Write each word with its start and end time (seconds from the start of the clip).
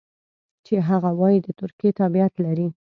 چې 0.65 0.75
هغه 0.89 1.09
وايي 1.19 1.39
د 1.45 1.47
ترکیې 1.59 1.91
تابعیت 1.99 2.33
لري. 2.45 2.67